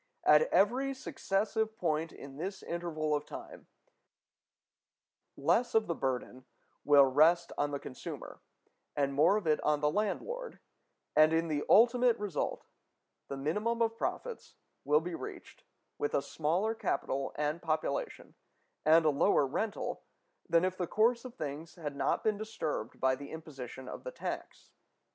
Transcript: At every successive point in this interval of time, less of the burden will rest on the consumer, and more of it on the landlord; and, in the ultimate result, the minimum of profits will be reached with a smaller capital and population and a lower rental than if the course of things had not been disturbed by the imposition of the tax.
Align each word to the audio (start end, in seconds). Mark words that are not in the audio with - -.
At 0.23 0.51
every 0.51 0.95
successive 0.95 1.77
point 1.77 2.11
in 2.11 2.37
this 2.37 2.63
interval 2.63 3.13
of 3.13 3.23
time, 3.23 3.67
less 5.37 5.75
of 5.75 5.85
the 5.85 5.93
burden 5.93 6.43
will 6.83 7.05
rest 7.05 7.51
on 7.55 7.69
the 7.69 7.77
consumer, 7.77 8.41
and 8.95 9.13
more 9.13 9.37
of 9.37 9.45
it 9.45 9.61
on 9.61 9.79
the 9.79 9.91
landlord; 9.91 10.57
and, 11.15 11.31
in 11.31 11.49
the 11.49 11.63
ultimate 11.69 12.17
result, 12.17 12.65
the 13.27 13.37
minimum 13.37 13.79
of 13.83 13.95
profits 13.95 14.55
will 14.85 15.01
be 15.01 15.13
reached 15.13 15.65
with 15.99 16.15
a 16.15 16.23
smaller 16.23 16.73
capital 16.73 17.31
and 17.35 17.61
population 17.61 18.33
and 18.83 19.05
a 19.05 19.11
lower 19.11 19.45
rental 19.45 20.01
than 20.49 20.65
if 20.65 20.75
the 20.79 20.87
course 20.87 21.25
of 21.25 21.35
things 21.35 21.75
had 21.75 21.95
not 21.95 22.23
been 22.23 22.39
disturbed 22.39 22.99
by 22.99 23.13
the 23.13 23.29
imposition 23.29 23.87
of 23.87 24.03
the 24.03 24.11
tax. 24.11 24.71